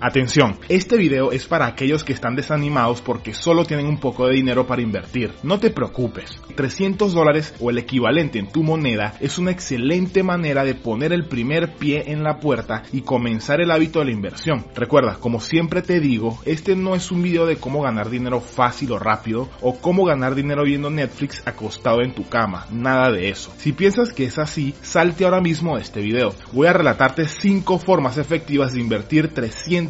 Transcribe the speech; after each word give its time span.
Atención, 0.00 0.58
este 0.68 0.96
video 0.96 1.32
es 1.32 1.46
para 1.46 1.66
aquellos 1.66 2.04
que 2.04 2.12
están 2.12 2.34
desanimados 2.34 3.00
porque 3.00 3.32
solo 3.32 3.64
tienen 3.64 3.86
un 3.86 3.98
poco 3.98 4.26
de 4.26 4.34
dinero 4.34 4.66
para 4.66 4.82
invertir. 4.82 5.32
No 5.42 5.60
te 5.60 5.70
preocupes, 5.70 6.40
300 6.56 7.14
dólares 7.14 7.54
o 7.60 7.70
el 7.70 7.78
equivalente 7.78 8.38
en 8.38 8.50
tu 8.50 8.62
moneda 8.62 9.14
es 9.20 9.38
una 9.38 9.52
excelente 9.52 10.22
manera 10.22 10.64
de 10.64 10.74
poner 10.74 11.12
el 11.12 11.26
primer 11.26 11.76
pie 11.76 12.04
en 12.08 12.22
la 12.22 12.38
puerta 12.38 12.82
y 12.92 13.02
comenzar 13.02 13.60
el 13.60 13.70
hábito 13.70 14.00
de 14.00 14.06
la 14.06 14.10
inversión. 14.10 14.66
Recuerda, 14.74 15.16
como 15.20 15.40
siempre 15.40 15.80
te 15.80 16.00
digo, 16.00 16.38
este 16.44 16.76
no 16.76 16.94
es 16.94 17.10
un 17.10 17.22
video 17.22 17.46
de 17.46 17.56
cómo 17.56 17.82
ganar 17.82 18.10
dinero 18.10 18.40
fácil 18.40 18.92
o 18.92 18.98
rápido 18.98 19.48
o 19.60 19.78
cómo 19.80 20.04
ganar 20.04 20.34
dinero 20.34 20.64
viendo 20.64 20.90
Netflix 20.90 21.42
acostado 21.46 22.02
en 22.02 22.14
tu 22.14 22.28
cama, 22.28 22.66
nada 22.70 23.10
de 23.12 23.30
eso. 23.30 23.52
Si 23.58 23.72
piensas 23.72 24.12
que 24.12 24.24
es 24.24 24.38
así, 24.38 24.74
salte 24.82 25.24
ahora 25.24 25.40
mismo 25.40 25.76
de 25.76 25.82
este 25.82 26.00
video. 26.00 26.34
Voy 26.52 26.66
a 26.66 26.72
relatarte 26.72 27.26
5 27.26 27.78
formas 27.78 28.18
efectivas 28.18 28.72
de 28.72 28.80
invertir 28.80 29.32
300 29.32 29.83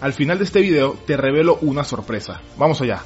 Al 0.00 0.12
final 0.12 0.38
de 0.38 0.44
este 0.44 0.60
video 0.60 0.96
te 1.06 1.16
revelo 1.16 1.58
una 1.62 1.84
sorpresa. 1.84 2.40
Vamos 2.56 2.80
allá. 2.80 3.02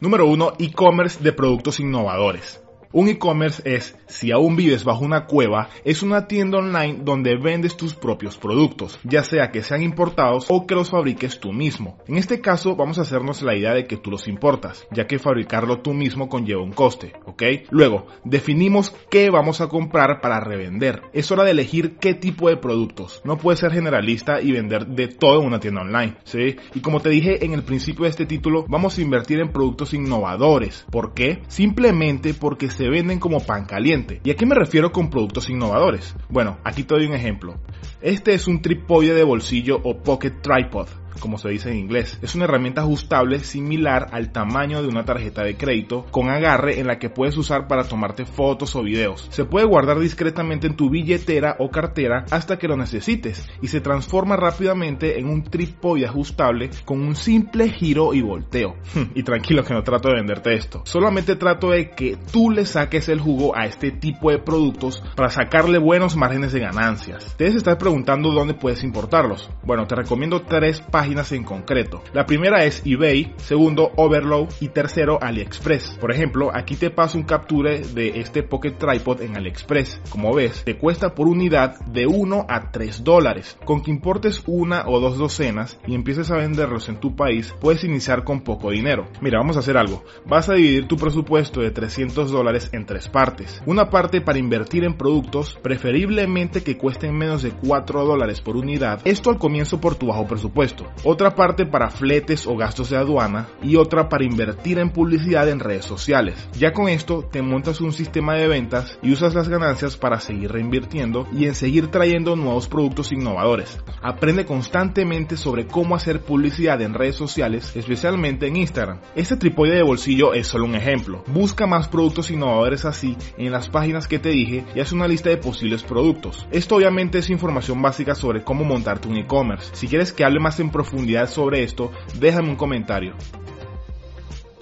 Número 0.00 0.26
1. 0.26 0.52
E-commerce 0.60 1.22
de 1.22 1.32
productos 1.32 1.80
innovadores. 1.80 2.60
Un 2.90 3.08
e-commerce 3.08 3.62
es, 3.66 3.98
si 4.06 4.32
aún 4.32 4.56
vives 4.56 4.82
bajo 4.82 5.04
una 5.04 5.26
cueva, 5.26 5.68
es 5.84 6.02
una 6.02 6.26
tienda 6.26 6.58
online 6.58 7.00
donde 7.02 7.36
vendes 7.36 7.76
tus 7.76 7.92
propios 7.92 8.38
productos, 8.38 8.98
ya 9.04 9.22
sea 9.22 9.50
que 9.50 9.62
sean 9.62 9.82
importados 9.82 10.46
o 10.48 10.66
que 10.66 10.74
los 10.74 10.88
fabriques 10.88 11.38
tú 11.38 11.52
mismo. 11.52 11.98
En 12.06 12.16
este 12.16 12.40
caso 12.40 12.76
vamos 12.76 12.98
a 12.98 13.02
hacernos 13.02 13.42
la 13.42 13.54
idea 13.54 13.74
de 13.74 13.84
que 13.84 13.98
tú 13.98 14.10
los 14.10 14.26
importas, 14.26 14.86
ya 14.90 15.06
que 15.06 15.18
fabricarlo 15.18 15.82
tú 15.82 15.92
mismo 15.92 16.30
conlleva 16.30 16.62
un 16.62 16.72
coste, 16.72 17.12
¿ok? 17.26 17.42
Luego, 17.68 18.06
definimos 18.24 18.94
qué 19.10 19.28
vamos 19.28 19.60
a 19.60 19.68
comprar 19.68 20.22
para 20.22 20.40
revender. 20.40 21.02
Es 21.12 21.30
hora 21.30 21.44
de 21.44 21.50
elegir 21.50 21.96
qué 21.96 22.14
tipo 22.14 22.48
de 22.48 22.56
productos. 22.56 23.20
No 23.22 23.36
puedes 23.36 23.60
ser 23.60 23.72
generalista 23.72 24.40
y 24.40 24.52
vender 24.52 24.86
de 24.86 25.08
todo 25.08 25.42
en 25.42 25.46
una 25.46 25.60
tienda 25.60 25.82
online, 25.82 26.16
¿sí? 26.24 26.56
Y 26.74 26.80
como 26.80 27.00
te 27.00 27.10
dije 27.10 27.44
en 27.44 27.52
el 27.52 27.64
principio 27.64 28.04
de 28.04 28.10
este 28.10 28.24
título, 28.24 28.64
vamos 28.66 28.96
a 28.96 29.02
invertir 29.02 29.40
en 29.40 29.52
productos 29.52 29.92
innovadores. 29.92 30.86
¿Por 30.90 31.12
qué? 31.12 31.42
Simplemente 31.48 32.32
porque 32.32 32.70
se 32.78 32.88
venden 32.88 33.18
como 33.18 33.40
pan 33.40 33.64
caliente. 33.64 34.20
¿Y 34.22 34.30
a 34.30 34.36
qué 34.36 34.46
me 34.46 34.54
refiero 34.54 34.92
con 34.92 35.10
productos 35.10 35.50
innovadores? 35.50 36.14
Bueno, 36.28 36.58
aquí 36.62 36.84
te 36.84 36.94
doy 36.94 37.06
un 37.06 37.12
ejemplo. 37.12 37.56
Este 38.00 38.34
es 38.34 38.46
un 38.46 38.62
trípode 38.62 39.14
de 39.14 39.24
bolsillo 39.24 39.80
o 39.82 40.00
pocket 40.00 40.40
tripod 40.40 40.86
como 41.18 41.38
se 41.38 41.48
dice 41.50 41.70
en 41.70 41.78
inglés. 41.78 42.18
Es 42.22 42.34
una 42.34 42.44
herramienta 42.44 42.82
ajustable 42.82 43.40
similar 43.40 44.08
al 44.12 44.32
tamaño 44.32 44.82
de 44.82 44.88
una 44.88 45.04
tarjeta 45.04 45.42
de 45.42 45.56
crédito 45.56 46.06
con 46.10 46.28
agarre 46.30 46.80
en 46.80 46.86
la 46.86 46.98
que 46.98 47.10
puedes 47.10 47.36
usar 47.36 47.68
para 47.68 47.84
tomarte 47.84 48.24
fotos 48.24 48.74
o 48.76 48.82
videos. 48.82 49.28
Se 49.30 49.44
puede 49.44 49.66
guardar 49.66 49.98
discretamente 49.98 50.66
en 50.66 50.76
tu 50.76 50.90
billetera 50.90 51.56
o 51.58 51.70
cartera 51.70 52.24
hasta 52.30 52.58
que 52.58 52.68
lo 52.68 52.76
necesites 52.76 53.46
y 53.62 53.68
se 53.68 53.80
transforma 53.80 54.36
rápidamente 54.36 55.18
en 55.18 55.28
un 55.28 55.44
trípode 55.44 56.06
ajustable 56.06 56.70
con 56.84 57.00
un 57.00 57.16
simple 57.16 57.68
giro 57.70 58.14
y 58.14 58.22
volteo. 58.22 58.76
y 59.14 59.22
tranquilo 59.22 59.64
que 59.64 59.74
no 59.74 59.82
trato 59.82 60.08
de 60.08 60.16
venderte 60.16 60.54
esto. 60.54 60.82
Solamente 60.84 61.36
trato 61.36 61.70
de 61.70 61.90
que 61.90 62.16
tú 62.32 62.50
le 62.50 62.66
saques 62.66 63.08
el 63.08 63.20
jugo 63.20 63.56
a 63.56 63.66
este 63.66 63.90
tipo 63.90 64.30
de 64.30 64.38
productos 64.38 65.02
para 65.16 65.30
sacarle 65.30 65.78
buenos 65.78 66.16
márgenes 66.16 66.52
de 66.52 66.60
ganancias. 66.60 67.36
Debes 67.38 67.56
estar 67.56 67.78
preguntando 67.78 68.30
dónde 68.30 68.54
puedes 68.54 68.84
importarlos. 68.84 69.50
Bueno, 69.64 69.86
te 69.86 69.94
recomiendo 69.94 70.42
tres 70.42 70.80
páginas 70.80 71.07
en 71.08 71.42
concreto. 71.42 72.02
La 72.12 72.26
primera 72.26 72.64
es 72.64 72.82
eBay, 72.84 73.32
segundo 73.38 73.90
Overload 73.96 74.48
y 74.60 74.68
tercero 74.68 75.18
AliExpress. 75.20 75.96
Por 75.98 76.12
ejemplo, 76.12 76.50
aquí 76.54 76.76
te 76.76 76.90
paso 76.90 77.16
un 77.16 77.24
capture 77.24 77.80
de 77.80 78.20
este 78.20 78.42
Pocket 78.42 78.72
Tripod 78.72 79.22
en 79.22 79.36
AliExpress. 79.36 80.02
Como 80.10 80.34
ves, 80.34 80.64
te 80.64 80.76
cuesta 80.76 81.14
por 81.14 81.26
unidad 81.26 81.80
de 81.86 82.06
1 82.06 82.44
a 82.46 82.70
3 82.70 83.04
dólares. 83.04 83.58
Con 83.64 83.80
que 83.80 83.90
importes 83.90 84.42
una 84.46 84.84
o 84.86 85.00
dos 85.00 85.16
docenas 85.16 85.80
y 85.86 85.94
empieces 85.94 86.30
a 86.30 86.36
venderlos 86.36 86.90
en 86.90 87.00
tu 87.00 87.16
país, 87.16 87.54
puedes 87.58 87.84
iniciar 87.84 88.22
con 88.22 88.42
poco 88.42 88.70
dinero. 88.70 89.06
Mira, 89.22 89.38
vamos 89.38 89.56
a 89.56 89.60
hacer 89.60 89.78
algo. 89.78 90.04
Vas 90.26 90.50
a 90.50 90.54
dividir 90.54 90.86
tu 90.88 90.96
presupuesto 90.96 91.62
de 91.62 91.70
300 91.70 92.30
dólares 92.30 92.68
en 92.72 92.84
tres 92.84 93.08
partes. 93.08 93.62
Una 93.64 93.88
parte 93.88 94.20
para 94.20 94.38
invertir 94.38 94.84
en 94.84 94.98
productos, 94.98 95.58
preferiblemente 95.62 96.62
que 96.62 96.76
cuesten 96.76 97.16
menos 97.16 97.42
de 97.42 97.50
4 97.50 98.04
dólares 98.04 98.42
por 98.42 98.56
unidad. 98.56 99.00
Esto 99.04 99.30
al 99.30 99.38
comienzo 99.38 99.80
por 99.80 99.94
tu 99.94 100.08
bajo 100.08 100.26
presupuesto 100.26 100.86
otra 101.04 101.34
parte 101.34 101.66
para 101.66 101.90
fletes 101.90 102.46
o 102.46 102.56
gastos 102.56 102.90
de 102.90 102.96
aduana 102.96 103.48
y 103.62 103.76
otra 103.76 104.08
para 104.08 104.24
invertir 104.24 104.78
en 104.78 104.90
publicidad 104.90 105.48
en 105.48 105.60
redes 105.60 105.84
sociales. 105.84 106.48
Ya 106.58 106.72
con 106.72 106.88
esto 106.88 107.24
te 107.30 107.42
montas 107.42 107.80
un 107.80 107.92
sistema 107.92 108.34
de 108.34 108.48
ventas 108.48 108.98
y 109.02 109.12
usas 109.12 109.34
las 109.34 109.48
ganancias 109.48 109.96
para 109.96 110.20
seguir 110.20 110.52
reinvirtiendo 110.52 111.26
y 111.32 111.46
en 111.46 111.54
seguir 111.54 111.88
trayendo 111.88 112.36
nuevos 112.36 112.68
productos 112.68 113.12
innovadores. 113.12 113.78
Aprende 114.02 114.44
constantemente 114.44 115.36
sobre 115.36 115.66
cómo 115.66 115.94
hacer 115.94 116.20
publicidad 116.22 116.80
en 116.82 116.94
redes 116.94 117.16
sociales, 117.16 117.72
especialmente 117.74 118.46
en 118.46 118.56
Instagram. 118.56 119.00
Este 119.14 119.36
trípode 119.36 119.74
de 119.74 119.82
bolsillo 119.82 120.34
es 120.34 120.46
solo 120.46 120.64
un 120.64 120.74
ejemplo. 120.74 121.22
Busca 121.28 121.66
más 121.66 121.88
productos 121.88 122.30
innovadores 122.30 122.84
así 122.84 123.16
en 123.36 123.52
las 123.52 123.68
páginas 123.68 124.06
que 124.08 124.18
te 124.18 124.30
dije 124.30 124.64
y 124.74 124.80
haz 124.80 124.92
una 124.92 125.08
lista 125.08 125.30
de 125.30 125.36
posibles 125.36 125.82
productos. 125.82 126.46
Esto 126.50 126.76
obviamente 126.76 127.18
es 127.18 127.30
información 127.30 127.80
básica 127.82 128.14
sobre 128.14 128.42
cómo 128.42 128.64
montarte 128.64 129.08
un 129.08 129.16
e-commerce. 129.16 129.70
Si 129.74 129.88
quieres 129.88 130.12
que 130.12 130.24
hable 130.24 130.40
más 130.40 130.58
en 130.60 130.70
profundidad 130.70 130.87
profundidad 130.88 131.28
sobre 131.28 131.62
esto, 131.62 131.92
déjame 132.18 132.48
un 132.48 132.56
comentario. 132.56 133.14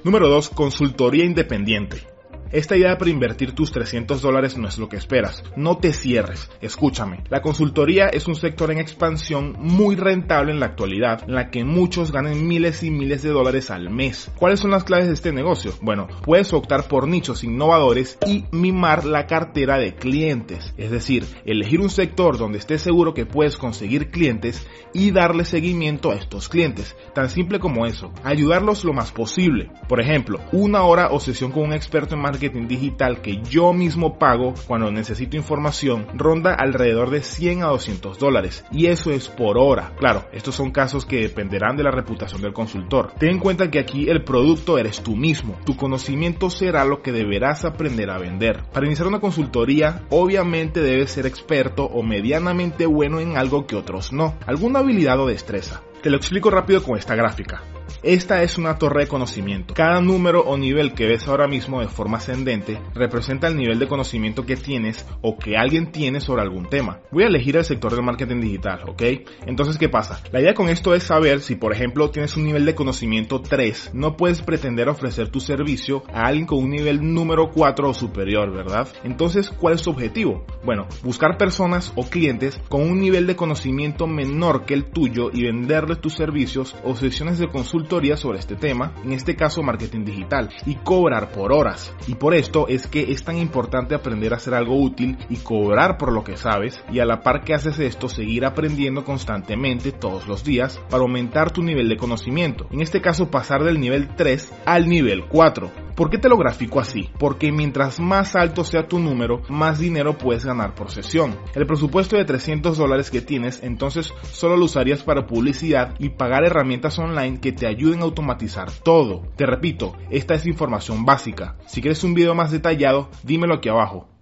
Número 0.02 0.28
2. 0.28 0.50
Consultoría 0.50 1.24
independiente. 1.24 2.15
Esta 2.52 2.76
idea 2.76 2.96
para 2.96 3.10
invertir 3.10 3.52
tus 3.52 3.72
300 3.72 4.22
dólares 4.22 4.56
no 4.56 4.68
es 4.68 4.78
lo 4.78 4.88
que 4.88 4.96
esperas. 4.96 5.42
No 5.56 5.78
te 5.78 5.92
cierres. 5.92 6.48
Escúchame. 6.60 7.24
La 7.28 7.42
consultoría 7.42 8.06
es 8.06 8.28
un 8.28 8.36
sector 8.36 8.70
en 8.70 8.78
expansión 8.78 9.56
muy 9.58 9.96
rentable 9.96 10.52
en 10.52 10.60
la 10.60 10.66
actualidad, 10.66 11.24
en 11.26 11.34
la 11.34 11.50
que 11.50 11.64
muchos 11.64 12.12
ganan 12.12 12.46
miles 12.46 12.84
y 12.84 12.92
miles 12.92 13.22
de 13.22 13.30
dólares 13.30 13.70
al 13.72 13.90
mes. 13.90 14.30
¿Cuáles 14.38 14.60
son 14.60 14.70
las 14.70 14.84
claves 14.84 15.08
de 15.08 15.14
este 15.14 15.32
negocio? 15.32 15.72
Bueno, 15.82 16.06
puedes 16.22 16.52
optar 16.52 16.86
por 16.86 17.08
nichos 17.08 17.42
innovadores 17.42 18.16
y 18.26 18.44
mimar 18.52 19.04
la 19.04 19.26
cartera 19.26 19.76
de 19.78 19.96
clientes. 19.96 20.72
Es 20.76 20.92
decir, 20.92 21.26
elegir 21.44 21.80
un 21.80 21.90
sector 21.90 22.38
donde 22.38 22.58
estés 22.58 22.80
seguro 22.80 23.12
que 23.12 23.26
puedes 23.26 23.56
conseguir 23.56 24.10
clientes 24.10 24.64
y 24.94 25.10
darle 25.10 25.44
seguimiento 25.44 26.12
a 26.12 26.14
estos 26.14 26.48
clientes. 26.48 26.94
Tan 27.12 27.28
simple 27.28 27.58
como 27.58 27.86
eso. 27.86 28.12
Ayudarlos 28.22 28.84
lo 28.84 28.92
más 28.92 29.10
posible. 29.10 29.68
Por 29.88 30.00
ejemplo, 30.00 30.38
una 30.52 30.84
hora 30.84 31.08
o 31.10 31.18
sesión 31.18 31.50
con 31.50 31.64
un 31.64 31.72
experto 31.72 32.14
en 32.14 32.20
marketing 32.20 32.35
marketing 32.36 32.68
digital 32.68 33.22
que 33.22 33.40
yo 33.48 33.72
mismo 33.72 34.18
pago 34.18 34.52
cuando 34.66 34.90
necesito 34.90 35.38
información 35.38 36.06
ronda 36.14 36.54
alrededor 36.54 37.08
de 37.08 37.22
100 37.22 37.62
a 37.62 37.68
200 37.68 38.18
dólares 38.18 38.62
y 38.70 38.88
eso 38.88 39.10
es 39.10 39.28
por 39.28 39.56
hora. 39.56 39.94
Claro, 39.98 40.26
estos 40.32 40.54
son 40.54 40.70
casos 40.70 41.06
que 41.06 41.22
dependerán 41.22 41.78
de 41.78 41.82
la 41.82 41.90
reputación 41.90 42.42
del 42.42 42.52
consultor. 42.52 43.12
Ten 43.18 43.30
en 43.30 43.38
cuenta 43.38 43.70
que 43.70 43.78
aquí 43.78 44.10
el 44.10 44.22
producto 44.22 44.76
eres 44.76 45.02
tú 45.02 45.16
mismo. 45.16 45.56
Tu 45.64 45.76
conocimiento 45.78 46.50
será 46.50 46.84
lo 46.84 47.00
que 47.00 47.10
deberás 47.10 47.64
aprender 47.64 48.10
a 48.10 48.18
vender. 48.18 48.64
Para 48.70 48.84
iniciar 48.84 49.08
una 49.08 49.20
consultoría, 49.20 50.02
obviamente 50.10 50.82
debes 50.82 51.12
ser 51.12 51.24
experto 51.24 51.86
o 51.86 52.02
medianamente 52.02 52.84
bueno 52.84 53.18
en 53.18 53.38
algo 53.38 53.66
que 53.66 53.76
otros 53.76 54.12
no. 54.12 54.34
Alguna 54.46 54.80
habilidad 54.80 55.18
o 55.20 55.26
destreza. 55.26 55.80
Te 56.02 56.10
lo 56.10 56.18
explico 56.18 56.50
rápido 56.50 56.82
con 56.82 56.98
esta 56.98 57.14
gráfica. 57.14 57.62
Esta 58.02 58.42
es 58.42 58.58
una 58.58 58.78
torre 58.78 59.02
de 59.02 59.08
conocimiento. 59.08 59.74
Cada 59.74 60.00
número 60.00 60.40
o 60.40 60.56
nivel 60.56 60.94
que 60.94 61.06
ves 61.06 61.26
ahora 61.28 61.48
mismo 61.48 61.80
de 61.80 61.88
forma 61.88 62.18
ascendente 62.18 62.80
representa 62.94 63.48
el 63.48 63.56
nivel 63.56 63.78
de 63.78 63.88
conocimiento 63.88 64.46
que 64.46 64.56
tienes 64.56 65.06
o 65.22 65.38
que 65.38 65.56
alguien 65.56 65.92
tiene 65.92 66.20
sobre 66.20 66.42
algún 66.42 66.68
tema. 66.68 67.00
Voy 67.10 67.24
a 67.24 67.28
elegir 67.28 67.56
el 67.56 67.64
sector 67.64 67.94
del 67.94 68.04
marketing 68.04 68.40
digital, 68.40 68.82
¿ok? 68.88 69.02
Entonces, 69.46 69.78
¿qué 69.78 69.88
pasa? 69.88 70.20
La 70.32 70.40
idea 70.40 70.54
con 70.54 70.68
esto 70.68 70.94
es 70.94 71.02
saber 71.02 71.40
si, 71.40 71.56
por 71.56 71.72
ejemplo, 71.72 72.10
tienes 72.10 72.36
un 72.36 72.44
nivel 72.44 72.64
de 72.64 72.74
conocimiento 72.74 73.40
3, 73.40 73.90
no 73.94 74.16
puedes 74.16 74.42
pretender 74.42 74.88
ofrecer 74.88 75.28
tu 75.28 75.40
servicio 75.40 76.02
a 76.12 76.26
alguien 76.26 76.46
con 76.46 76.58
un 76.58 76.70
nivel 76.70 77.14
número 77.14 77.50
4 77.50 77.88
o 77.88 77.94
superior, 77.94 78.52
¿verdad? 78.52 78.88
Entonces, 79.04 79.50
¿cuál 79.50 79.74
es 79.74 79.82
tu 79.82 79.90
objetivo? 79.90 80.44
Bueno, 80.64 80.86
buscar 81.02 81.36
personas 81.38 81.92
o 81.96 82.04
clientes 82.04 82.60
con 82.68 82.82
un 82.82 83.00
nivel 83.00 83.26
de 83.26 83.36
conocimiento 83.36 84.06
menor 84.06 84.64
que 84.64 84.74
el 84.74 84.84
tuyo 84.84 85.30
y 85.32 85.44
venderles 85.44 86.00
tus 86.00 86.14
servicios 86.14 86.74
o 86.84 86.94
sesiones 86.94 87.38
de 87.38 87.48
consulta 87.48 87.75
sobre 88.16 88.38
este 88.38 88.56
tema, 88.56 88.92
en 89.04 89.12
este 89.12 89.36
caso 89.36 89.62
marketing 89.62 90.04
digital, 90.04 90.50
y 90.64 90.76
cobrar 90.76 91.30
por 91.30 91.52
horas. 91.52 91.94
Y 92.06 92.14
por 92.14 92.34
esto 92.34 92.68
es 92.68 92.86
que 92.86 93.12
es 93.12 93.22
tan 93.22 93.36
importante 93.38 93.94
aprender 93.94 94.32
a 94.32 94.36
hacer 94.36 94.54
algo 94.54 94.80
útil 94.80 95.16
y 95.28 95.36
cobrar 95.36 95.98
por 95.98 96.12
lo 96.12 96.24
que 96.24 96.36
sabes, 96.36 96.82
y 96.90 97.00
a 97.00 97.04
la 97.04 97.20
par 97.20 97.44
que 97.44 97.54
haces 97.54 97.78
esto, 97.78 98.08
seguir 98.08 98.44
aprendiendo 98.44 99.04
constantemente 99.04 99.92
todos 99.92 100.26
los 100.26 100.44
días 100.44 100.80
para 100.90 101.02
aumentar 101.02 101.50
tu 101.50 101.62
nivel 101.62 101.88
de 101.88 101.96
conocimiento. 101.96 102.66
En 102.70 102.80
este 102.80 103.00
caso 103.00 103.30
pasar 103.30 103.62
del 103.64 103.80
nivel 103.80 104.08
3 104.16 104.52
al 104.64 104.88
nivel 104.88 105.24
4 105.26 105.85
¿Por 105.96 106.10
qué 106.10 106.18
te 106.18 106.28
lo 106.28 106.36
grafico 106.36 106.78
así? 106.78 107.08
Porque 107.18 107.50
mientras 107.50 108.00
más 108.00 108.36
alto 108.36 108.64
sea 108.64 108.86
tu 108.86 108.98
número, 108.98 109.40
más 109.48 109.78
dinero 109.78 110.18
puedes 110.18 110.44
ganar 110.44 110.74
por 110.74 110.90
sesión. 110.90 111.38
El 111.54 111.66
presupuesto 111.66 112.18
de 112.18 112.26
300 112.26 112.76
dólares 112.76 113.10
que 113.10 113.22
tienes, 113.22 113.62
entonces 113.62 114.12
solo 114.30 114.58
lo 114.58 114.66
usarías 114.66 115.02
para 115.02 115.26
publicidad 115.26 115.94
y 115.98 116.10
pagar 116.10 116.44
herramientas 116.44 116.98
online 116.98 117.40
que 117.40 117.52
te 117.52 117.66
ayuden 117.66 118.00
a 118.00 118.04
automatizar 118.04 118.70
todo. 118.70 119.22
Te 119.36 119.46
repito, 119.46 119.96
esta 120.10 120.34
es 120.34 120.46
información 120.46 121.06
básica. 121.06 121.56
Si 121.66 121.80
quieres 121.80 122.04
un 122.04 122.12
video 122.12 122.34
más 122.34 122.52
detallado, 122.52 123.08
dímelo 123.22 123.54
aquí 123.54 123.70
abajo. 123.70 124.15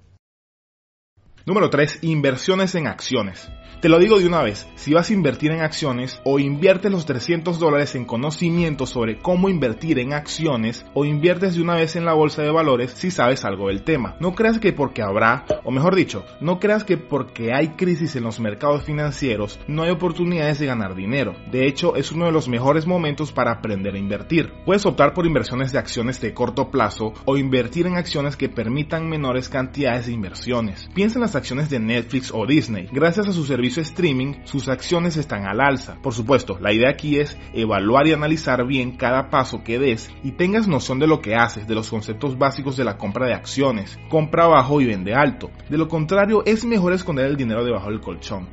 Número 1.47 1.69
3. 1.69 1.99
Inversiones 2.01 2.75
en 2.75 2.87
acciones. 2.87 3.51
Te 3.85 3.91
lo 3.91 3.99
digo 3.99 4.19
de 4.19 4.27
una 4.27 4.43
vez, 4.43 4.67
si 4.77 4.95
vas 4.95 5.11
a 5.11 5.13
invertir 5.13 5.51
en 5.51 5.61
acciones 5.61 6.19
o 6.25 6.39
inviertes 6.39 6.91
los 6.91 7.05
300 7.05 7.59
dólares 7.59 7.95
en 7.95 8.07
conocimiento 8.07 8.87
sobre 8.87 9.19
cómo 9.19 9.51
invertir 9.51 9.99
en 9.99 10.15
acciones 10.15 10.87
o 10.95 11.05
inviertes 11.05 11.55
de 11.55 11.61
una 11.61 11.75
vez 11.75 11.95
en 11.95 12.07
la 12.07 12.15
bolsa 12.15 12.41
de 12.41 12.51
valores 12.51 12.93
si 12.93 13.11
sabes 13.11 13.45
algo 13.45 13.69
del 13.69 13.83
tema. 13.83 14.17
No 14.21 14.35
creas 14.35 14.59
que 14.59 14.73
porque 14.73 15.03
habrá, 15.03 15.45
o 15.65 15.71
mejor 15.71 15.95
dicho, 15.97 16.25
no 16.41 16.61
creas 16.61 16.83
que 16.83 16.97
porque 16.97 17.53
hay 17.53 17.75
crisis 17.77 18.17
en 18.17 18.25
los 18.25 18.41
mercados 18.41 18.85
financieros 18.85 19.61
no 19.69 19.83
hay 19.83 19.91
oportunidades 19.91 20.59
de 20.61 20.67
ganar 20.67 20.95
dinero. 20.95 21.35
De 21.53 21.67
hecho, 21.67 21.95
es 21.95 22.11
uno 22.11 22.25
de 22.25 22.33
los 22.33 22.49
mejores 22.49 22.87
momentos 22.87 23.33
para 23.33 23.53
aprender 23.53 23.97
a 23.97 23.99
invertir. 23.99 24.51
Puedes 24.65 24.87
optar 24.87 25.13
por 25.13 25.27
inversiones 25.27 25.73
de 25.73 25.79
acciones 25.79 26.23
de 26.23 26.33
corto 26.33 26.71
plazo 26.71 27.13
o 27.27 27.37
invertir 27.37 27.87
en 27.87 27.97
acciones 27.97 28.39
que 28.39 28.49
permitan 28.49 29.11
menores 29.11 29.51
cantidades 29.51 30.07
de 30.07 30.13
inversiones. 30.13 30.89
Piensa 30.95 31.19
en 31.19 31.23
las 31.23 31.34
acciones 31.35 31.71
de 31.71 31.79
Netflix 31.79 32.31
o 32.33 32.47
Disney. 32.47 32.89
Gracias 32.93 33.29
a 33.29 33.33
su 33.33 33.45
servicio 33.45 33.83
streaming, 33.83 34.35
sus 34.45 34.69
acciones 34.69 35.17
están 35.17 35.47
al 35.47 35.61
alza. 35.61 35.97
Por 36.03 36.15
supuesto, 36.15 36.59
la 36.61 36.73
idea 36.73 36.91
aquí 36.91 37.19
es 37.19 37.37
evaluar 37.53 38.07
y 38.07 38.13
analizar 38.13 38.67
bien 38.67 38.97
cada 38.97 39.31
paso 39.31 39.63
que 39.65 39.79
des 39.79 40.11
y 40.23 40.33
tengas 40.33 40.69
noción 40.69 40.99
de 40.99 41.07
lo 41.07 41.21
que 41.21 41.35
haces, 41.35 41.67
de 41.67 41.75
los 41.75 41.91
conceptos 41.91 42.39
básicos 42.39 42.77
de 42.77 42.85
la 42.85 42.97
compra 42.99 43.27
de 43.27 43.35
acciones. 43.35 43.99
Compra 44.09 44.47
bajo 44.47 44.81
y 44.81 44.87
vende 44.87 45.15
alto. 45.15 45.51
De 45.69 45.79
lo 45.79 45.89
contrario, 45.89 46.43
es 46.47 46.65
mejor 46.65 46.93
esconder 46.93 47.27
el 47.27 47.37
dinero 47.37 47.65
debajo 47.65 47.91
del 47.91 48.01
colchón. 48.01 48.49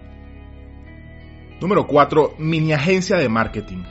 Número 1.59 1.85
4. 1.85 2.35
Mini 2.39 2.73
agencia 2.73 3.17
de 3.17 3.29
marketing. 3.29 3.83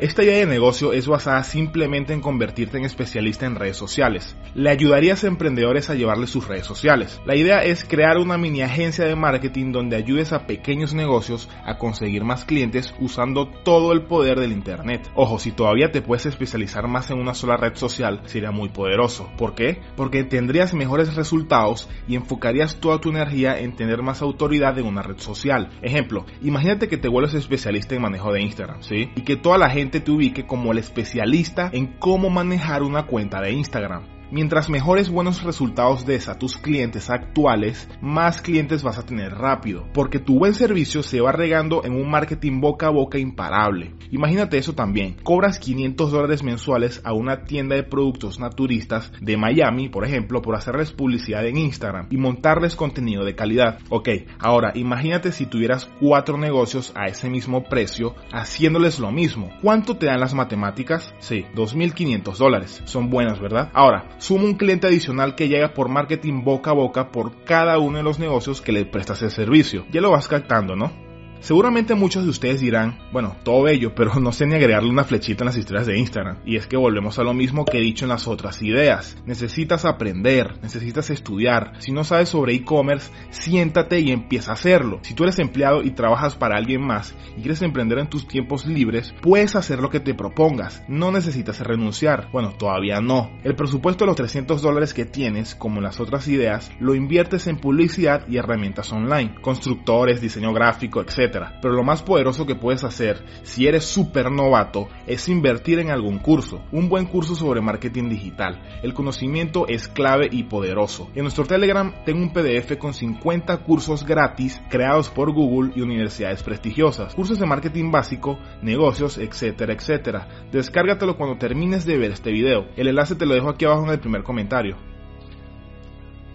Esta 0.00 0.22
idea 0.22 0.36
de 0.36 0.46
negocio 0.46 0.92
es 0.92 1.08
basada 1.08 1.42
simplemente 1.42 2.12
en 2.12 2.20
convertirte 2.20 2.78
en 2.78 2.84
especialista 2.84 3.46
en 3.46 3.56
redes 3.56 3.76
sociales. 3.76 4.36
Le 4.54 4.70
ayudarías 4.70 5.24
a 5.24 5.26
emprendedores 5.26 5.90
a 5.90 5.96
llevarles 5.96 6.30
sus 6.30 6.46
redes 6.46 6.66
sociales. 6.66 7.20
La 7.26 7.34
idea 7.34 7.64
es 7.64 7.82
crear 7.82 8.16
una 8.16 8.38
mini 8.38 8.62
agencia 8.62 9.04
de 9.06 9.16
marketing 9.16 9.72
donde 9.72 9.96
ayudes 9.96 10.32
a 10.32 10.46
pequeños 10.46 10.94
negocios 10.94 11.48
a 11.64 11.78
conseguir 11.78 12.22
más 12.22 12.44
clientes 12.44 12.94
usando 13.00 13.48
todo 13.48 13.90
el 13.92 14.02
poder 14.02 14.38
del 14.38 14.52
Internet. 14.52 15.10
Ojo, 15.16 15.40
si 15.40 15.50
todavía 15.50 15.90
te 15.90 16.00
puedes 16.00 16.26
especializar 16.26 16.86
más 16.86 17.10
en 17.10 17.18
una 17.18 17.34
sola 17.34 17.56
red 17.56 17.74
social, 17.74 18.20
sería 18.26 18.52
muy 18.52 18.68
poderoso. 18.68 19.28
¿Por 19.36 19.56
qué? 19.56 19.80
Porque 19.96 20.22
tendrías 20.22 20.74
mejores 20.74 21.16
resultados 21.16 21.88
y 22.06 22.14
enfocarías 22.14 22.76
toda 22.76 23.00
tu 23.00 23.10
energía 23.10 23.58
en 23.58 23.74
tener 23.74 24.02
más 24.02 24.22
autoridad 24.22 24.78
en 24.78 24.86
una 24.86 25.02
red 25.02 25.18
social. 25.18 25.70
Ejemplo, 25.82 26.24
imagínate 26.40 26.86
que 26.86 26.98
te 26.98 27.08
vuelves 27.08 27.34
especialista 27.34 27.96
en 27.96 28.02
manejo 28.02 28.32
de 28.32 28.42
Instagram, 28.42 28.84
¿sí? 28.84 29.10
Y 29.16 29.22
que 29.22 29.36
toda 29.36 29.58
la 29.58 29.70
gente 29.70 29.87
te 29.88 30.10
ubique 30.10 30.46
como 30.46 30.72
el 30.72 30.78
especialista 30.78 31.70
en 31.72 31.86
cómo 31.98 32.30
manejar 32.30 32.82
una 32.82 33.06
cuenta 33.06 33.40
de 33.40 33.52
Instagram. 33.52 34.17
Mientras 34.30 34.68
mejores 34.68 35.08
buenos 35.08 35.42
resultados 35.42 36.04
des 36.04 36.28
a 36.28 36.38
tus 36.38 36.58
clientes 36.58 37.08
actuales, 37.08 37.88
más 38.02 38.42
clientes 38.42 38.82
vas 38.82 38.98
a 38.98 39.06
tener 39.06 39.32
rápido, 39.32 39.86
porque 39.94 40.18
tu 40.18 40.38
buen 40.38 40.52
servicio 40.52 41.02
se 41.02 41.22
va 41.22 41.32
regando 41.32 41.82
en 41.82 41.94
un 41.94 42.10
marketing 42.10 42.60
boca 42.60 42.88
a 42.88 42.90
boca 42.90 43.18
imparable. 43.18 43.94
Imagínate 44.10 44.58
eso 44.58 44.74
también, 44.74 45.16
cobras 45.22 45.58
500 45.58 46.12
dólares 46.12 46.42
mensuales 46.42 47.00
a 47.04 47.14
una 47.14 47.44
tienda 47.44 47.74
de 47.74 47.84
productos 47.84 48.38
naturistas 48.38 49.10
de 49.22 49.38
Miami, 49.38 49.88
por 49.88 50.04
ejemplo, 50.04 50.42
por 50.42 50.56
hacerles 50.56 50.92
publicidad 50.92 51.46
en 51.46 51.56
Instagram 51.56 52.08
y 52.10 52.18
montarles 52.18 52.76
contenido 52.76 53.24
de 53.24 53.34
calidad. 53.34 53.78
Ok, 53.88 54.10
ahora 54.38 54.72
imagínate 54.74 55.32
si 55.32 55.46
tuvieras 55.46 55.90
cuatro 56.00 56.36
negocios 56.36 56.92
a 56.94 57.06
ese 57.06 57.30
mismo 57.30 57.64
precio 57.64 58.14
haciéndoles 58.30 58.98
lo 58.98 59.10
mismo. 59.10 59.48
¿Cuánto 59.62 59.96
te 59.96 60.04
dan 60.04 60.20
las 60.20 60.34
matemáticas? 60.34 61.14
Sí, 61.18 61.46
2.500 61.54 62.36
dólares. 62.36 62.82
Son 62.84 63.08
buenas, 63.08 63.40
¿verdad? 63.40 63.70
Ahora, 63.72 64.17
suma 64.18 64.44
un 64.44 64.54
cliente 64.54 64.86
adicional 64.86 65.34
que 65.34 65.48
llega 65.48 65.74
por 65.74 65.88
marketing 65.88 66.44
boca 66.44 66.70
a 66.70 66.74
boca 66.74 67.10
por 67.10 67.44
cada 67.44 67.78
uno 67.78 67.98
de 67.98 68.04
los 68.04 68.18
negocios 68.18 68.60
que 68.60 68.72
le 68.72 68.84
prestas 68.84 69.22
el 69.22 69.30
servicio. 69.30 69.86
Ya 69.90 70.00
lo 70.00 70.10
vas 70.10 70.28
captando, 70.28 70.76
¿no? 70.76 71.07
Seguramente 71.40 71.94
muchos 71.94 72.24
de 72.24 72.30
ustedes 72.30 72.60
dirán, 72.60 72.98
bueno, 73.12 73.36
todo 73.44 73.62
bello, 73.62 73.94
pero 73.94 74.14
no 74.20 74.32
sé 74.32 74.46
ni 74.46 74.54
agregarle 74.54 74.90
una 74.90 75.04
flechita 75.04 75.44
en 75.44 75.46
las 75.46 75.56
historias 75.56 75.86
de 75.86 75.98
Instagram. 75.98 76.38
Y 76.44 76.56
es 76.56 76.66
que 76.66 76.76
volvemos 76.76 77.18
a 77.18 77.22
lo 77.22 77.32
mismo 77.32 77.64
que 77.64 77.78
he 77.78 77.82
dicho 77.82 78.04
en 78.04 78.10
las 78.10 78.26
otras 78.26 78.62
ideas. 78.62 79.16
Necesitas 79.24 79.84
aprender, 79.84 80.58
necesitas 80.62 81.10
estudiar. 81.10 81.74
Si 81.78 81.92
no 81.92 82.04
sabes 82.04 82.30
sobre 82.30 82.54
e-commerce, 82.54 83.10
siéntate 83.30 84.00
y 84.00 84.10
empieza 84.10 84.50
a 84.50 84.54
hacerlo. 84.54 84.98
Si 85.02 85.14
tú 85.14 85.24
eres 85.24 85.38
empleado 85.38 85.82
y 85.82 85.90
trabajas 85.90 86.34
para 86.34 86.56
alguien 86.56 86.82
más 86.82 87.14
y 87.36 87.40
quieres 87.40 87.62
emprender 87.62 87.98
en 87.98 88.10
tus 88.10 88.26
tiempos 88.26 88.66
libres, 88.66 89.14
puedes 89.22 89.54
hacer 89.54 89.78
lo 89.78 89.90
que 89.90 90.00
te 90.00 90.14
propongas. 90.14 90.82
No 90.88 91.12
necesitas 91.12 91.60
renunciar. 91.60 92.28
Bueno, 92.32 92.52
todavía 92.52 93.00
no. 93.00 93.30
El 93.44 93.54
presupuesto 93.54 94.04
de 94.04 94.08
los 94.08 94.16
300 94.16 94.60
dólares 94.60 94.92
que 94.92 95.04
tienes, 95.04 95.54
como 95.54 95.78
en 95.78 95.84
las 95.84 96.00
otras 96.00 96.26
ideas, 96.28 96.70
lo 96.80 96.94
inviertes 96.94 97.46
en 97.46 97.58
publicidad 97.58 98.26
y 98.28 98.38
herramientas 98.38 98.92
online. 98.92 99.36
Constructores, 99.40 100.20
diseño 100.20 100.52
gráfico, 100.52 101.00
etc 101.00 101.27
pero 101.30 101.74
lo 101.74 101.84
más 101.84 102.02
poderoso 102.02 102.46
que 102.46 102.54
puedes 102.54 102.84
hacer 102.84 103.24
si 103.42 103.66
eres 103.66 103.84
súper 103.84 104.30
novato 104.30 104.88
es 105.06 105.28
invertir 105.28 105.78
en 105.78 105.90
algún 105.90 106.18
curso, 106.18 106.62
un 106.72 106.88
buen 106.88 107.06
curso 107.06 107.34
sobre 107.34 107.60
marketing 107.60 108.08
digital. 108.08 108.60
El 108.82 108.94
conocimiento 108.94 109.66
es 109.68 109.88
clave 109.88 110.28
y 110.30 110.44
poderoso. 110.44 111.10
En 111.14 111.22
nuestro 111.22 111.44
Telegram 111.44 111.92
tengo 112.04 112.22
un 112.22 112.32
PDF 112.32 112.76
con 112.78 112.94
50 112.94 113.58
cursos 113.58 114.04
gratis 114.04 114.60
creados 114.68 115.08
por 115.10 115.32
Google 115.32 115.72
y 115.74 115.82
universidades 115.82 116.42
prestigiosas. 116.42 117.14
Cursos 117.14 117.38
de 117.38 117.46
marketing 117.46 117.90
básico, 117.90 118.38
negocios, 118.62 119.18
etcétera, 119.18 119.72
etcétera. 119.72 120.28
Descárgatelo 120.50 121.16
cuando 121.16 121.38
termines 121.38 121.84
de 121.84 121.98
ver 121.98 122.12
este 122.12 122.32
video. 122.32 122.66
El 122.76 122.88
enlace 122.88 123.14
te 123.14 123.26
lo 123.26 123.34
dejo 123.34 123.50
aquí 123.50 123.64
abajo 123.64 123.84
en 123.84 123.90
el 123.90 124.00
primer 124.00 124.22
comentario. 124.22 124.76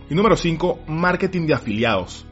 Y 0.10 0.16
número 0.16 0.36
5, 0.36 0.82
marketing 0.88 1.48
de 1.48 1.54
afiliados. 1.54 2.28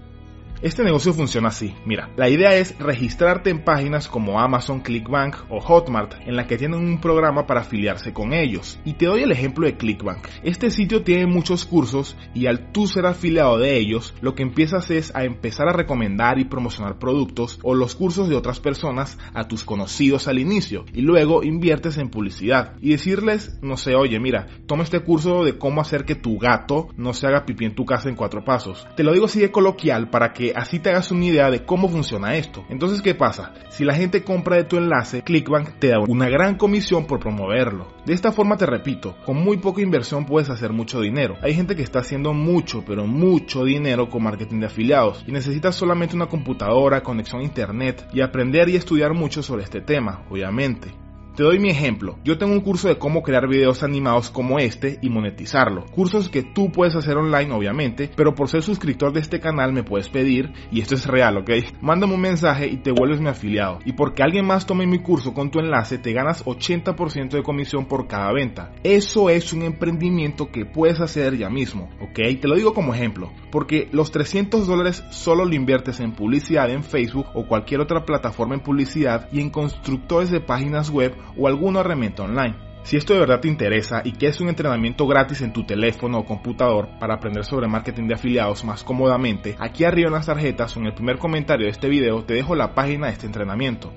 Este 0.62 0.84
negocio 0.84 1.12
funciona 1.12 1.48
así. 1.48 1.74
Mira, 1.88 2.12
la 2.18 2.30
idea 2.30 2.56
es 2.56 2.78
registrarte 2.78 3.50
en 3.50 3.64
páginas 3.64 4.08
como 4.08 4.40
Amazon, 4.40 4.82
Clickbank 4.82 5.36
o 5.50 5.60
Hotmart, 5.60 6.14
en 6.28 6.36
la 6.36 6.46
que 6.46 6.56
tienen 6.56 6.80
un 6.80 7.02
programa 7.02 7.48
para 7.48 7.62
afiliarse 7.62 8.14
con 8.14 8.32
ellos. 8.32 8.80
Y 8.86 8.94
te 8.94 9.08
doy 9.08 9.24
el 9.24 9.32
ejemplo 9.32 9.66
de 9.66 9.76
Clickbank. 9.76 10.28
Este 10.44 10.70
sitio 10.70 11.02
tiene 11.02 11.26
muchos 11.26 11.66
cursos 11.66 12.16
y 12.36 12.46
al 12.46 12.72
tú 12.72 12.86
ser 12.86 13.08
afiliado 13.08 13.58
de 13.58 13.76
ellos, 13.76 14.14
lo 14.22 14.36
que 14.36 14.44
empiezas 14.44 14.92
es 14.92 15.16
a 15.16 15.24
empezar 15.24 15.68
a 15.68 15.74
recomendar 15.74 16.38
y 16.38 16.46
promocionar 16.46 17.00
productos 17.00 17.60
o 17.64 17.74
los 17.74 17.96
cursos 17.96 18.30
de 18.30 18.36
otras 18.36 18.60
personas 18.60 19.18
a 19.34 19.48
tus 19.48 19.64
conocidos 19.64 20.28
al 20.28 20.38
inicio 20.38 20.86
y 20.94 21.02
luego 21.02 21.42
inviertes 21.42 21.98
en 21.98 22.12
publicidad 22.12 22.76
y 22.82 22.92
decirles, 22.92 23.58
no 23.64 23.78
sé, 23.78 23.96
oye, 23.96 24.20
mira, 24.20 24.46
toma 24.68 24.84
este 24.84 25.00
curso 25.00 25.44
de 25.44 25.58
cómo 25.58 25.82
hacer 25.82 26.06
que 26.06 26.14
tu 26.14 26.38
gato 26.38 26.90
no 26.98 27.16
se 27.16 27.26
haga 27.26 27.48
pipí 27.48 27.66
en 27.66 27.74
tu 27.74 27.84
casa 27.84 28.10
en 28.10 28.16
cuatro 28.16 28.46
pasos. 28.46 28.86
Te 28.96 29.04
lo 29.04 29.12
digo 29.12 29.26
así 29.26 29.40
de 29.40 29.52
coloquial 29.52 30.12
para 30.12 30.34
así 30.56 30.80
te 30.80 30.90
hagas 30.90 31.12
una 31.12 31.26
idea 31.26 31.50
de 31.50 31.64
cómo 31.64 31.90
funciona 31.90 32.36
esto. 32.36 32.64
Entonces, 32.70 33.02
¿qué 33.02 33.16
pasa? 33.16 33.54
Si 33.70 33.84
la 33.84 33.94
gente 33.94 34.24
compra 34.24 34.58
de 34.58 34.64
tu 34.64 34.78
enlace, 34.78 35.24
Clickbank 35.24 35.80
te 35.80 35.90
da 35.90 36.00
una 36.00 36.30
gran 36.30 36.56
comisión 36.56 37.06
por 37.06 37.20
promoverlo. 37.20 37.88
De 38.06 38.14
esta 38.14 38.32
forma 38.32 38.58
te 38.58 38.66
repito, 38.66 39.16
con 39.26 39.38
muy 39.38 39.58
poca 39.58 39.82
inversión 39.82 40.26
puedes 40.26 40.50
hacer 40.50 40.72
mucho 40.72 41.02
dinero. 41.02 41.38
Hay 41.42 41.54
gente 41.54 41.76
que 41.76 41.84
está 41.84 42.00
haciendo 42.00 42.34
mucho, 42.34 42.84
pero 42.86 43.06
mucho 43.08 43.64
dinero 43.66 44.10
con 44.10 44.24
marketing 44.24 44.60
de 44.60 44.68
afiliados 44.68 45.24
y 45.28 45.32
necesitas 45.32 45.76
solamente 45.76 46.16
una 46.16 46.28
computadora, 46.28 47.04
conexión 47.04 47.42
a 47.42 47.46
internet 47.46 48.08
y 48.14 48.22
aprender 48.22 48.70
y 48.70 48.76
estudiar 48.76 49.14
mucho 49.14 49.44
sobre 49.44 49.64
este 49.64 49.82
tema, 49.82 50.24
obviamente. 50.30 51.01
Te 51.36 51.44
doy 51.44 51.60
mi 51.60 51.70
ejemplo. 51.70 52.18
Yo 52.26 52.38
tengo 52.38 52.52
un 52.52 52.60
curso 52.60 52.90
de 52.90 52.98
cómo 52.98 53.24
crear 53.24 53.48
videos 53.48 53.84
animados 53.84 54.30
como 54.30 54.60
este 54.60 55.00
y 55.02 55.10
monetizarlo. 55.10 55.86
Cursos 55.86 56.28
que 56.28 56.44
tú 56.44 56.74
puedes 56.74 56.94
hacer 56.94 57.16
online, 57.16 57.54
obviamente, 57.54 58.12
pero 58.18 58.36
por 58.36 58.50
ser 58.50 58.64
suscriptor 58.64 59.14
de 59.14 59.22
este 59.22 59.40
canal 59.40 59.72
me 59.72 59.84
puedes 59.84 60.10
pedir, 60.10 60.52
y 60.72 60.82
esto 60.82 60.94
es 60.94 61.08
real, 61.08 61.38
¿ok? 61.38 61.52
Mándame 61.80 62.16
un 62.16 62.22
mensaje 62.22 62.68
y 62.68 62.78
te 62.78 62.92
vuelves 62.92 63.22
mi 63.22 63.30
afiliado. 63.30 63.80
Y 63.86 63.94
porque 63.94 64.24
alguien 64.24 64.46
más 64.46 64.66
tome 64.66 64.86
mi 64.86 65.00
curso 65.00 65.34
con 65.34 65.52
tu 65.52 65.60
enlace, 65.60 65.98
te 65.98 66.12
ganas 66.12 66.44
80% 66.44 67.30
de 67.30 67.44
comisión 67.44 67.86
por 67.86 68.08
cada 68.08 68.34
venta. 68.34 68.74
Eso 68.84 69.30
es 69.30 69.54
un 69.54 69.62
emprendimiento 69.62 70.52
que 70.52 70.66
puedes 70.66 71.00
hacer 71.00 71.38
ya 71.38 71.50
mismo, 71.50 71.90
¿ok? 72.02 72.42
Te 72.42 72.48
lo 72.50 72.58
digo 72.58 72.74
como 72.74 72.94
ejemplo, 72.94 73.32
porque 73.52 73.88
los 73.94 74.12
300 74.12 74.68
dólares 74.68 75.06
solo 75.12 75.46
lo 75.46 75.56
inviertes 75.56 76.02
en 76.02 76.12
publicidad 76.12 76.70
en 76.70 76.84
Facebook 76.84 77.28
o 77.34 77.48
cualquier 77.48 77.80
otra 77.80 78.04
plataforma 78.04 78.56
en 78.56 78.62
publicidad 78.62 79.30
y 79.32 79.40
en 79.40 79.50
constructores 79.50 80.30
de 80.30 80.42
páginas 80.42 80.90
web 80.90 81.16
o 81.38 81.48
alguna 81.48 81.82
herramienta 81.82 82.24
online. 82.24 82.56
Si 82.84 82.98
esto 82.98 83.14
de 83.14 83.20
verdad 83.20 83.40
te 83.40 83.48
interesa 83.48 84.02
y 84.04 84.14
quieres 84.14 84.42
un 84.42 84.50
entrenamiento 84.50 85.06
gratis 85.06 85.42
en 85.42 85.54
tu 85.54 85.64
teléfono 85.64 86.20
o 86.20 86.26
computador 86.26 86.90
para 87.00 87.14
aprender 87.14 87.46
sobre 87.46 87.68
marketing 87.68 88.08
de 88.08 88.16
afiliados 88.16 88.66
más 88.66 88.84
cómodamente, 88.84 89.56
aquí 89.60 89.84
arriba 89.84 90.08
en 90.08 90.14
las 90.14 90.26
tarjetas 90.26 90.76
o 90.76 90.80
en 90.80 90.88
el 90.88 90.94
primer 90.94 91.20
comentario 91.20 91.66
de 91.66 91.72
este 91.72 91.90
video 91.90 92.24
te 92.24 92.34
dejo 92.34 92.56
la 92.56 92.74
página 92.74 93.08
de 93.08 93.14
este 93.14 93.28
entrenamiento. 93.28 93.94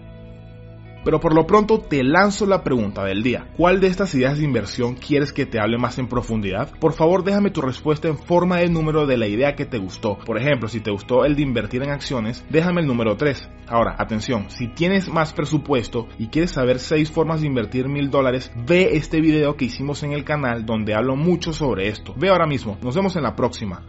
Pero 1.04 1.20
por 1.20 1.34
lo 1.34 1.46
pronto 1.46 1.80
te 1.80 2.02
lanzo 2.02 2.46
la 2.46 2.62
pregunta 2.62 3.04
del 3.04 3.23
día. 3.23 3.46
¿Cuál 3.56 3.80
de 3.80 3.88
estas 3.88 4.14
ideas 4.14 4.38
de 4.38 4.44
inversión 4.44 4.94
quieres 4.94 5.32
que 5.32 5.46
te 5.46 5.61
hable 5.61 5.78
más 5.78 5.99
en 5.99 6.08
profundidad? 6.08 6.70
Por 6.80 6.94
favor 6.94 7.23
déjame 7.23 7.50
tu 7.50 7.61
respuesta 7.61 8.08
en 8.08 8.18
forma 8.18 8.58
de 8.58 8.68
número 8.68 9.06
de 9.06 9.18
la 9.18 9.26
idea 9.26 9.54
que 9.54 9.66
te 9.66 9.78
gustó. 9.78 10.18
Por 10.18 10.38
ejemplo, 10.38 10.68
si 10.68 10.80
te 10.80 10.90
gustó 10.90 11.25
el 11.25 11.37
de 11.37 11.42
invertir 11.42 11.82
en 11.82 11.90
acciones, 11.90 12.44
déjame 12.50 12.80
el 12.80 12.87
número 12.87 13.16
3. 13.16 13.49
Ahora, 13.68 13.94
atención, 13.99 14.50
si 14.50 14.68
tienes 14.68 15.08
más 15.08 15.32
presupuesto 15.32 16.08
y 16.18 16.28
quieres 16.28 16.52
saber 16.52 16.78
6 16.78 17.11
formas 17.11 17.40
de 17.40 17.46
invertir 17.46 17.88
mil 17.88 18.11
dólares, 18.11 18.52
ve 18.66 18.90
este 18.96 19.20
video 19.20 19.56
que 19.56 19.66
hicimos 19.66 20.02
en 20.02 20.12
el 20.12 20.25
canal 20.25 20.64
donde 20.66 20.94
hablo 20.94 21.16
mucho 21.16 21.52
sobre 21.52 21.88
esto. 21.88 22.14
Ve 22.16 22.28
ahora 22.28 22.46
mismo. 22.46 22.78
Nos 22.82 22.94
vemos 22.94 23.16
en 23.16 23.23
la 23.23 23.37
próxima. 23.37 23.82